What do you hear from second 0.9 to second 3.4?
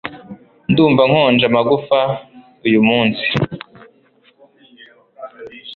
nkonje amagufwa uyumunsi